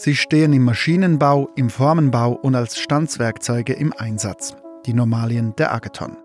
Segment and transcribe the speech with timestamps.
[0.00, 4.54] Sie stehen im Maschinenbau, im Formenbau und als Stanzwerkzeuge im Einsatz.
[4.86, 6.16] Die Normalien der Agathon.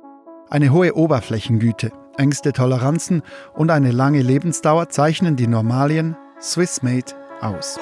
[0.51, 3.23] Eine hohe Oberflächengüte, engste Toleranzen
[3.55, 7.79] und eine lange Lebensdauer zeichnen die Normalien Swissmade aus.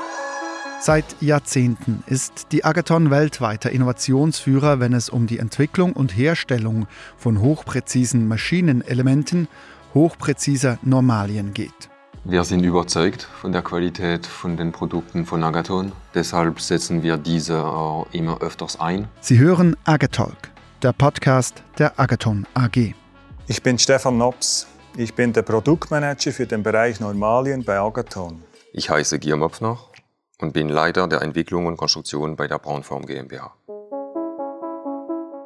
[0.80, 6.88] Seit Jahrzehnten ist die Agathon weltweiter Innovationsführer, wenn es um die Entwicklung und Herstellung
[7.18, 9.50] von hochpräzisen Maschinenelementen,
[9.94, 11.91] hochpräziser Normalien geht.
[12.24, 15.92] Wir sind überzeugt von der Qualität von den Produkten von Agathon.
[16.14, 19.08] Deshalb setzen wir diese auch immer öfters ein.
[19.22, 20.52] Sie hören Agatalk,
[20.84, 22.94] der Podcast der Agathon AG.
[23.48, 24.68] Ich bin Stefan Nops.
[24.96, 28.44] Ich bin der Produktmanager für den Bereich Normalien bei Agathon.
[28.72, 29.80] Ich heiße Guillaume Opfner
[30.42, 33.52] und bin Leiter der Entwicklung und Konstruktion bei der Braunform GmbH.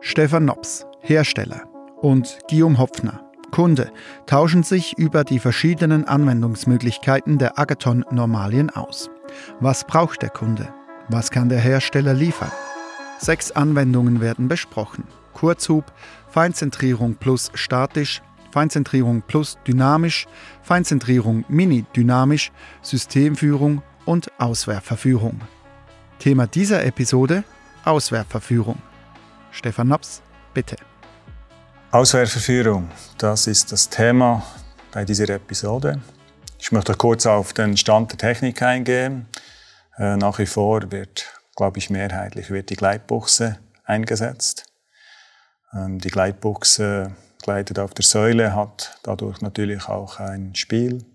[0.02, 1.64] Stefan Nops, Hersteller,
[2.02, 3.92] und Guillaume Hopfner, Kunde,
[4.26, 9.10] tauschen sich über die verschiedenen Anwendungsmöglichkeiten der Agathon-Normalien aus.
[9.60, 10.74] Was braucht der Kunde?
[11.10, 12.52] Was kann der Hersteller liefern?
[13.20, 15.06] Sechs Anwendungen werden besprochen.
[15.34, 15.92] Kurzhub,
[16.30, 18.22] Feinzentrierung plus statisch,
[18.52, 20.28] Feinzentrierung plus dynamisch,
[20.64, 25.42] Feinzentrierung mini-dynamisch, Systemführung und Auswerferführung.
[26.20, 27.44] Thema dieser Episode
[27.84, 28.78] Auswerferführung.
[29.52, 30.22] Stefan Naps,
[30.54, 30.78] bitte.
[31.96, 34.44] Auswerferführung, das ist das Thema
[34.92, 36.02] bei dieser Episode.
[36.60, 39.28] Ich möchte kurz auf den Stand der Technik eingehen.
[39.98, 44.66] Äh, nach wie vor wird, glaube ich, mehrheitlich wird die Gleitbuchse eingesetzt.
[45.74, 51.06] Ähm, die Gleitbuchse gleitet auf der Säule, hat dadurch natürlich auch ein Spiel.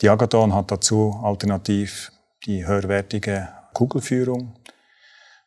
[0.00, 2.12] Die Agathon hat dazu alternativ
[2.46, 4.58] die höherwertige Kugelführung.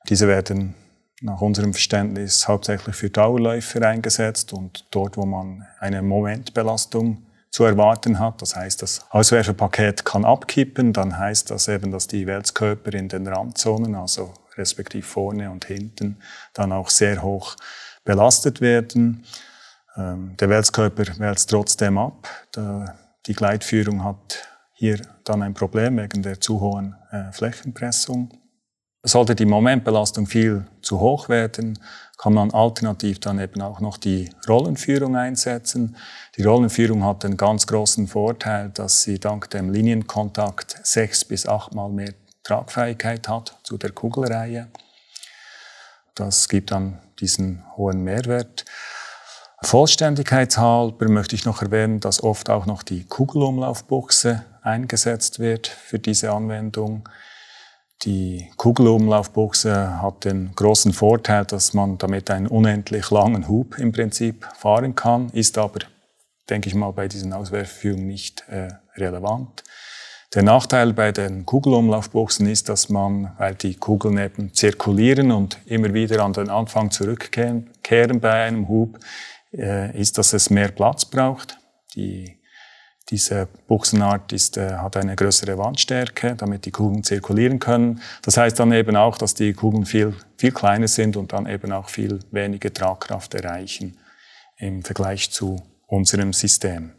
[0.08, 0.76] Diese werden
[1.24, 8.20] nach unserem Verständnis hauptsächlich für Dauerläufer eingesetzt und dort, wo man eine Momentbelastung zu erwarten
[8.20, 8.42] hat.
[8.42, 13.28] Das heißt, das Auswerferpaket kann abkippen, dann heißt das eben, dass die Wälzkörper in den
[13.28, 16.18] Randzonen, also respektive vorne und hinten,
[16.54, 17.56] dann auch sehr hoch
[18.04, 19.24] belastet werden.
[19.96, 22.28] Ähm, der Wälzkörper wälzt trotzdem ab.
[23.26, 28.30] Die Gleitführung hat hier dann ein Problem wegen der zu hohen äh, Flächenpressung.
[29.04, 31.80] Sollte die Momentbelastung viel zu hoch werden,
[32.18, 35.98] kann man alternativ dann eben auch noch die Rollenführung einsetzen.
[36.38, 41.90] Die Rollenführung hat den ganz großen Vorteil, dass sie dank dem Linienkontakt sechs bis achtmal
[41.90, 42.14] mehr
[42.44, 44.68] Tragfähigkeit hat zu der Kugelreihe.
[46.16, 48.66] Das gibt dann diesen hohen Mehrwert.
[49.64, 56.32] Vollständigkeitshalber möchte ich noch erwähnen, dass oft auch noch die Kugelumlaufbuchse eingesetzt wird für diese
[56.32, 57.08] Anwendung.
[58.06, 64.46] Die Kugelumlaufbuchse hat den großen Vorteil, dass man damit einen unendlich langen Hub im Prinzip
[64.58, 65.80] fahren kann, ist aber,
[66.50, 69.64] denke ich mal, bei diesen Auswerfführungen nicht äh, relevant.
[70.36, 75.94] Der Nachteil bei den Kugelumlaufbuchsen ist, dass man, weil die Kugeln eben zirkulieren und immer
[75.94, 77.70] wieder an den Anfang zurückkehren
[78.20, 79.00] bei einem Hub,
[79.54, 81.58] äh, ist, dass es mehr Platz braucht.
[81.96, 82.43] Die,
[83.14, 88.02] diese Buchsenart ist, äh, hat eine größere Wandstärke, damit die Kugeln zirkulieren können.
[88.24, 91.72] Das heißt dann eben auch, dass die Kugeln viel, viel kleiner sind und dann eben
[91.72, 94.00] auch viel weniger Tragkraft erreichen
[94.58, 96.94] im Vergleich zu unserem System.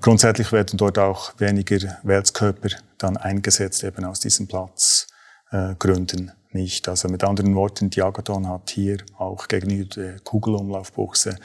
[0.00, 6.28] Grundsätzlich werden dort auch weniger Wälzkörper dann eingesetzt, eben aus diesen Platzgründen.
[6.28, 6.88] Äh, nicht.
[6.88, 11.36] Also mit anderen Worten, die Agathon hat hier auch gegenüber der Kugelumlaufbuchse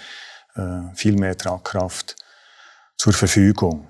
[0.56, 2.16] äh, viel mehr Tragkraft
[3.02, 3.88] zur Verfügung.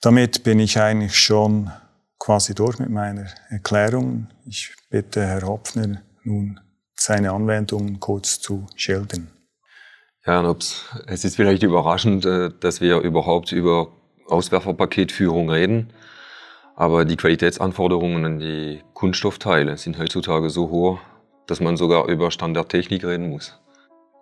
[0.00, 1.70] Damit bin ich eigentlich schon
[2.18, 4.26] quasi durch mit meiner Erklärung.
[4.46, 6.58] Ich bitte Herr Hopfner nun
[6.96, 9.30] seine Anwendung kurz zu schildern.
[10.26, 13.92] Ja, Nobs, es ist vielleicht überraschend, äh, dass wir überhaupt über
[14.26, 15.92] Auswerferpaketführung reden.
[16.74, 20.98] Aber die Qualitätsanforderungen an die Kunststoffteile sind heutzutage so hoch,
[21.46, 23.56] dass man sogar über Standardtechnik reden muss.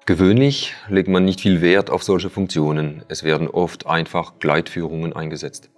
[0.09, 3.03] Gewöhnlich legt man nicht viel Wert auf solche Funktionen.
[3.09, 5.69] Es werden oft einfach Gleitführungen eingesetzt.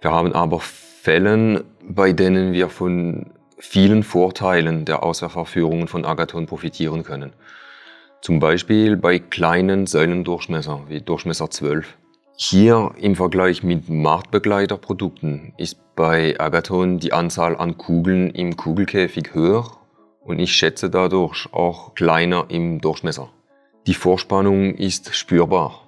[0.00, 7.02] Wir haben aber Fälle, bei denen wir von vielen Vorteilen der Auswerferführungen von Agathon profitieren
[7.02, 7.32] können.
[8.20, 11.98] Zum Beispiel bei kleinen Säulendurchmesser wie Durchmesser 12.
[12.36, 19.66] Hier im Vergleich mit Marktbegleiterprodukten ist bei Agathon die Anzahl an Kugeln im Kugelkäfig höher
[20.20, 23.30] und ich schätze dadurch auch kleiner im Durchmesser.
[23.86, 25.82] Die Vorspannung ist spürbar.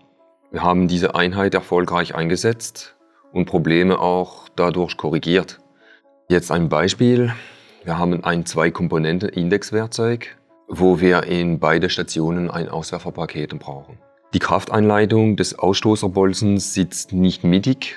[0.50, 2.94] Wir haben diese Einheit erfolgreich eingesetzt
[3.32, 5.60] und Probleme auch dadurch korrigiert.
[6.28, 7.32] Jetzt ein Beispiel.
[7.84, 10.36] Wir haben ein Zwei-Komponenten-Indexwerkzeug,
[10.68, 13.96] wo wir in beide Stationen ein Auswerferpaket brauchen.
[14.34, 17.96] Die Krafteinleitung des Ausstoßerbolzens sitzt nicht mittig,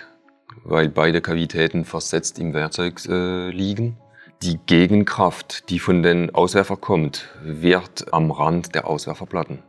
[0.63, 3.97] weil beide Kavitäten versetzt im Werkzeug äh, liegen.
[4.43, 9.59] Die Gegenkraft, die von den Auswerfer kommt, wird am Rand der Auswerferplatten.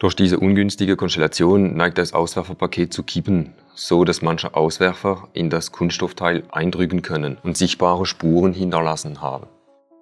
[0.00, 5.72] Durch diese ungünstige Konstellation neigt das Auswerferpaket zu kippen, so dass manche Auswerfer in das
[5.72, 9.46] Kunststoffteil eindrücken können und sichtbare Spuren hinterlassen haben.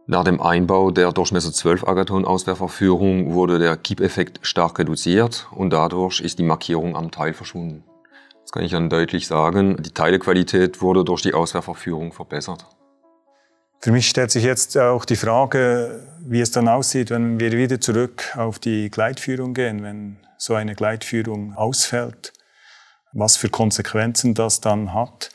[0.07, 6.39] Nach dem Einbau der Durchmesser 12 Agathon-Auswerferführung wurde der Kippeffekt stark reduziert und dadurch ist
[6.39, 7.83] die Markierung am Teil verschwunden.
[8.43, 9.83] Das kann ich dann deutlich sagen.
[9.83, 12.65] Die Teilequalität wurde durch die Auswerferführung verbessert.
[13.81, 17.81] Für mich stellt sich jetzt auch die Frage, wie es dann aussieht, wenn wir wieder
[17.81, 22.33] zurück auf die Gleitführung gehen, wenn so eine Gleitführung ausfällt,
[23.13, 25.31] was für Konsequenzen das dann hat.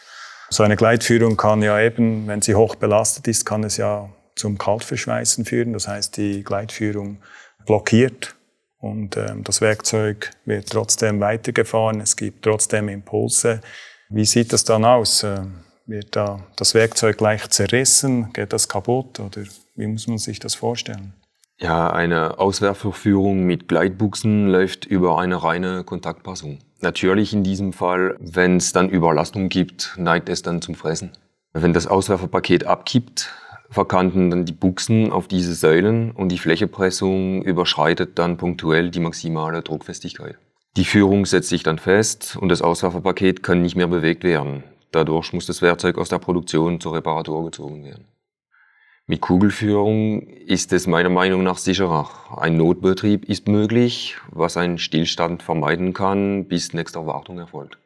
[0.50, 4.58] So eine Gleitführung kann ja eben, wenn sie hoch belastet ist, kann es ja zum
[4.58, 5.74] Kaltverschweißen führen.
[5.74, 7.18] Das heißt, die Gleitführung
[7.66, 8.36] blockiert
[8.80, 12.02] und ähm, das Werkzeug wird trotzdem weitergefahren.
[12.02, 13.62] Es gibt trotzdem Impulse.
[14.10, 15.24] Wie sieht das dann aus?
[15.24, 18.32] Ähm, wird da das Werkzeug gleich zerrissen?
[18.34, 19.20] Geht das kaputt?
[19.20, 19.44] Oder
[19.76, 21.14] wie muss man sich das vorstellen?
[21.58, 26.60] Ja, eine Auswerferführung mit Gleitbuchsen läuft über eine reine Kontaktpassung.
[26.82, 31.12] Natürlich in diesem Fall, wenn es dann Überlastung gibt, neigt es dann zum Fressen.
[31.54, 33.30] Wenn das Auswerferpaket abkippt,
[33.70, 39.62] verkanten dann die Buchsen auf diese Säulen und die Flächepressung überschreitet dann punktuell die maximale
[39.62, 40.38] Druckfestigkeit.
[40.76, 44.64] Die Führung setzt sich dann fest und das Auswerferpaket kann nicht mehr bewegt werden.
[44.94, 48.06] Dadurch muss das Werkzeug aus der Produktion zur Reparatur gezogen werden.
[49.08, 52.10] Mit Kugelführung ist es meiner Meinung nach sicherer.
[52.38, 57.78] Ein Notbetrieb ist möglich, was einen Stillstand vermeiden kann, bis nächste Wartung erfolgt.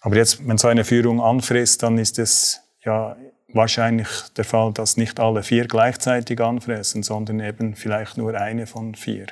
[0.00, 3.16] Aber jetzt, wenn so eine Führung anfrisst, dann ist es ja
[3.54, 8.96] wahrscheinlich der Fall, dass nicht alle vier gleichzeitig anfressen, sondern eben vielleicht nur eine von
[8.96, 9.26] vier.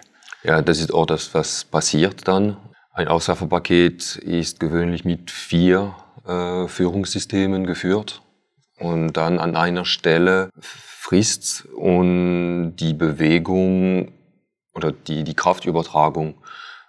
[0.44, 2.56] Ja, das ist auch das, was passiert dann.
[2.92, 5.94] Ein Auswerferpaket ist gewöhnlich mit vier
[6.30, 8.22] äh, Führungssystemen geführt
[8.78, 14.12] und dann an einer Stelle frisst und die Bewegung
[14.74, 16.34] oder die, die Kraftübertragung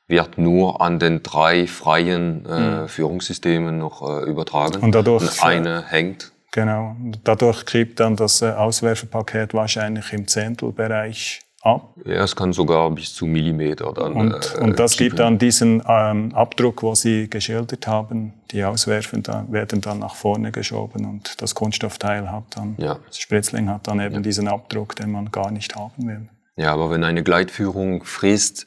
[0.07, 2.87] wird nur an den drei freien äh, mhm.
[2.87, 4.81] Führungssystemen noch äh, übertragen.
[4.81, 6.31] Und dadurch und eine hängt.
[6.51, 6.95] Genau.
[7.23, 11.93] Dadurch kriegt dann das äh, Auswerferpaket wahrscheinlich im Zehntelbereich ab.
[12.05, 14.13] Ja, es kann sogar bis zu Millimeter dann.
[14.13, 18.33] Und, äh, und das gibt dann diesen ähm, Abdruck, wo Sie geschildert haben.
[18.51, 22.99] Die Auswerfen dann, werden dann nach vorne geschoben und das Kunststoffteil hat dann, ja.
[23.07, 24.21] das Spritzling hat dann eben ja.
[24.21, 26.29] diesen Abdruck, den man gar nicht haben will.
[26.57, 28.65] Ja, aber wenn eine Gleitführung frisst,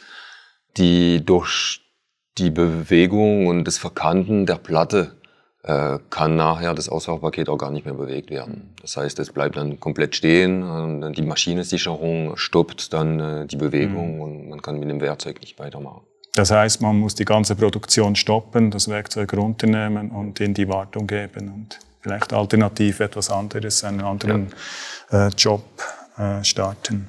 [0.76, 1.80] die durch
[2.38, 5.16] die Bewegung und das Verkanten der Platte
[5.66, 8.74] kann nachher das Auswerfpaket auch gar nicht mehr bewegt werden.
[8.82, 14.16] Das heißt, es bleibt dann komplett stehen, und die Maschinensicherung stoppt dann äh, die Bewegung
[14.16, 14.20] mhm.
[14.20, 16.02] und man kann mit dem Werkzeug nicht weitermachen.
[16.34, 21.06] Das heißt, man muss die ganze Produktion stoppen, das Werkzeug runternehmen und in die Wartung
[21.06, 24.52] geben und vielleicht alternativ etwas anderes, einen anderen
[25.10, 25.28] ja.
[25.28, 25.62] äh, Job
[26.18, 27.08] äh, starten.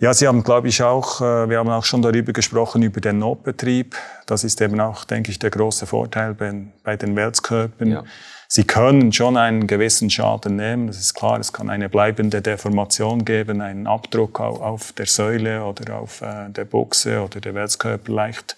[0.00, 3.18] Ja, Sie haben, glaube ich, auch, äh, wir haben auch schon darüber gesprochen, über den
[3.18, 3.96] Notbetrieb.
[4.26, 6.52] Das ist eben auch, denke ich, der große Vorteil bei,
[6.82, 7.90] bei den Welskörpern.
[7.90, 8.04] Ja.
[8.48, 11.40] Sie können schon einen gewissen Schaden nehmen, das ist klar.
[11.40, 16.64] Es kann eine bleibende Deformation geben, einen Abdruck auf der Säule oder auf äh, der
[16.64, 18.56] Buchse oder der Welskörper leicht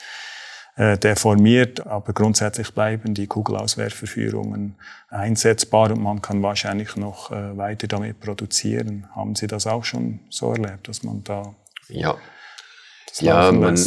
[0.76, 4.76] äh, deformiert, aber grundsätzlich bleiben die Kugelauswerferführungen
[5.08, 9.08] einsetzbar und man kann wahrscheinlich noch äh, weiter damit produzieren.
[9.15, 11.55] Haben Sie das auch schon so erlebt, dass man da
[11.89, 12.17] ja.
[13.08, 13.79] das ja, man,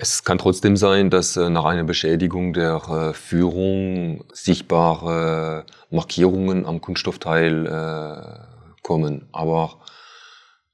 [0.00, 6.80] es kann trotzdem sein, dass äh, nach einer Beschädigung der äh, Führung sichtbare Markierungen am
[6.80, 9.28] Kunststoffteil äh, kommen.
[9.32, 9.78] Aber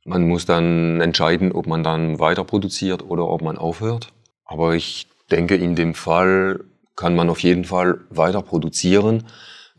[0.04, 4.12] man muss dann entscheiden, ob man dann weiter produziert oder ob man aufhört.
[4.44, 6.60] Aber ich denke, in dem Fall
[6.96, 9.24] kann man auf jeden Fall weiter produzieren.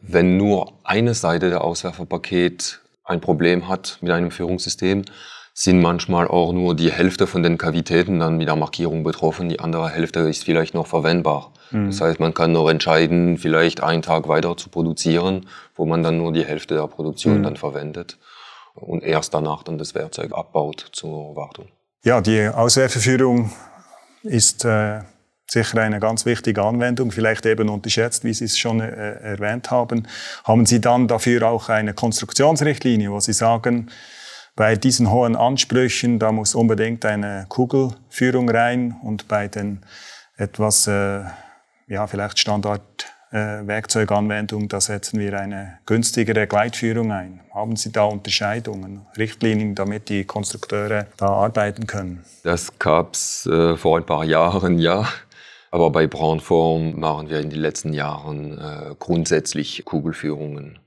[0.01, 5.03] Wenn nur eine Seite der Auswerferpaket ein Problem hat mit einem Führungssystem,
[5.53, 9.47] sind manchmal auch nur die Hälfte von den Kavitäten dann mit der Markierung betroffen.
[9.47, 11.53] Die andere Hälfte ist vielleicht noch verwendbar.
[11.71, 11.87] Mhm.
[11.87, 16.17] Das heißt, man kann noch entscheiden, vielleicht einen Tag weiter zu produzieren, wo man dann
[16.17, 17.43] nur die Hälfte der Produktion mhm.
[17.43, 18.17] dann verwendet
[18.75, 21.69] und erst danach dann das Werkzeug abbaut zur Wartung.
[22.03, 23.51] Ja, die Auswerferführung
[24.23, 24.99] ist äh,
[25.47, 30.07] sicher eine ganz wichtige Anwendung, vielleicht eben unterschätzt, wie Sie es schon äh, erwähnt haben.
[30.43, 33.89] Haben Sie dann dafür auch eine Konstruktionsrichtlinie, wo Sie sagen,
[34.55, 39.81] bei diesen hohen Ansprüchen, da muss unbedingt eine Kugelführung rein und bei den
[40.37, 41.23] etwas, äh,
[41.87, 42.81] ja, vielleicht Standard
[43.31, 43.63] äh,
[44.67, 47.41] da setzen wir eine günstigere Gleitführung ein.
[47.53, 52.23] Haben Sie da Unterscheidungen, Richtlinien, damit die Konstrukteure da arbeiten können?
[52.43, 55.07] Das gab's äh, vor ein paar Jahren, ja.
[55.71, 60.79] Aber bei Braunform machen wir in den letzten Jahren äh, grundsätzlich Kugelführungen.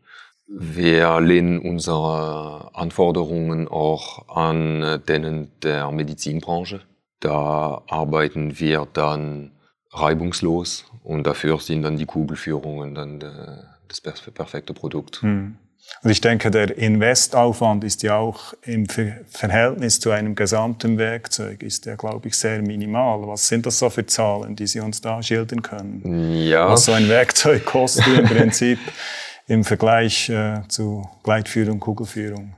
[0.47, 6.81] Wir lehnen unsere Anforderungen auch an denen der Medizinbranche.
[7.21, 9.53] Da arbeiten wir dann
[9.91, 15.23] reibungslos und dafür sind dann die Kugelführungen dann äh, das perfekte Produkt.
[15.23, 15.57] Hm.
[16.03, 21.87] Und ich denke, der Investaufwand ist ja auch im Verhältnis zu einem gesamten Werkzeug, ist
[21.87, 23.27] ja, glaube ich, sehr minimal.
[23.27, 26.37] Was sind das so für Zahlen, die Sie uns da schildern können?
[26.37, 26.69] Ja.
[26.69, 28.79] Was so ein Werkzeug kostet im Prinzip
[29.49, 32.55] im Vergleich äh, zu Gleitführung, Kugelführung?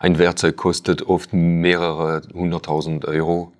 [0.00, 3.52] Ein Werkzeug kostet oft mehrere hunderttausend Euro.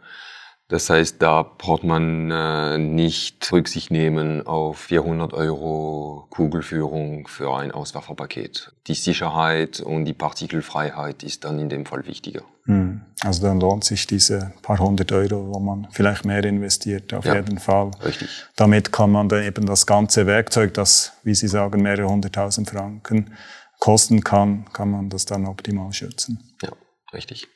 [0.72, 7.72] Das heißt, da braucht man äh, nicht Rücksicht nehmen auf 400 Euro Kugelführung für ein
[7.72, 8.72] Auswerferpaket.
[8.86, 12.40] Die Sicherheit und die Partikelfreiheit ist dann in dem Fall wichtiger.
[12.64, 13.02] Hm.
[13.20, 17.34] Also dann lohnt sich diese paar hundert Euro, wo man vielleicht mehr investiert, auf ja,
[17.34, 17.90] jeden Fall.
[18.02, 18.30] Richtig.
[18.56, 23.34] Damit kann man dann eben das ganze Werkzeug, das, wie Sie sagen, mehrere hunderttausend Franken
[23.78, 26.38] kosten kann, kann man das dann optimal schützen.
[26.62, 26.70] Ja,
[27.12, 27.48] richtig.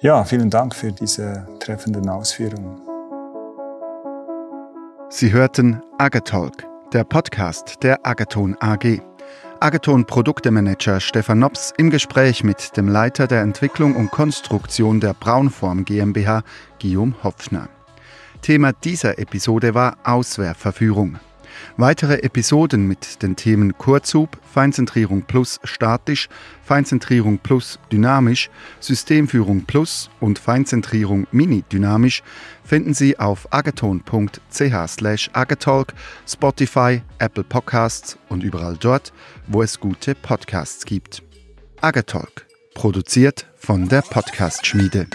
[0.00, 2.80] Ja, vielen Dank für diese treffenden Ausführungen.
[5.10, 9.00] Sie hörten Agatalk, der Podcast der Agaton AG.
[9.60, 15.84] Agaton Produktemanager Stefan Nops im Gespräch mit dem Leiter der Entwicklung und Konstruktion der Braunform
[15.84, 16.42] GmbH,
[16.80, 17.68] Guillaume Hopfner.
[18.42, 21.18] Thema dieser Episode war Auswehrverführung.
[21.76, 26.28] Weitere Episoden mit den Themen Kurzhub, Feinzentrierung plus statisch,
[26.64, 28.50] Feinzentrierung plus dynamisch,
[28.80, 32.22] Systemführung plus und Feinzentrierung mini-dynamisch
[32.64, 35.94] finden Sie auf agaton.ch agatalk,
[36.26, 39.12] Spotify, Apple Podcasts und überall dort,
[39.46, 41.22] wo es gute Podcasts gibt.
[41.80, 45.06] Agatalk, produziert von der Podcast-Schmiede.